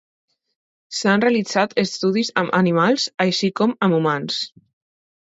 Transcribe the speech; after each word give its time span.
S'han 0.99 1.25
realitzat 1.25 1.77
estudis 1.83 2.33
amb 2.45 2.59
animals, 2.63 3.09
així 3.29 3.55
com 3.63 3.81
amb 3.89 4.03
humans. 4.03 4.45